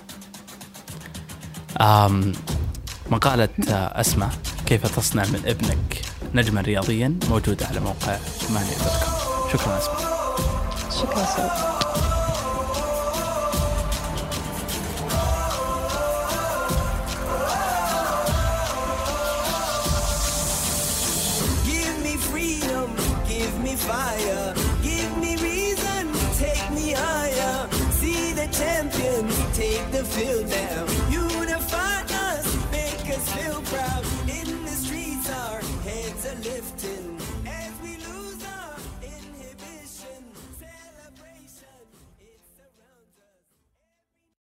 أم 1.81 2.31
مقالة 3.11 3.49
أسمع 3.69 4.29
كيف 4.65 4.95
تصنع 4.95 5.23
من 5.23 5.41
ابنك 5.45 6.01
نجما 6.35 6.61
رياضيا 6.61 7.19
موجودة 7.29 7.65
على 7.65 7.79
موقع 7.79 8.17
ماني 8.53 8.69
شكرا 9.53 9.77
أسمع 9.77 9.99
شكرا 11.01 11.25
سيد 11.25 12.04
fire. 23.87 24.53
Give 24.81 25.17
me 25.17 25.35
reason, 25.37 26.11
take 26.37 26.69
me 26.71 26.91
higher. 26.91 27.69
See 27.99 28.33
the 28.33 28.47
champions 28.47 29.35
take 29.55 29.85
the 29.91 30.03
field 30.03 30.49
now. 30.49 30.94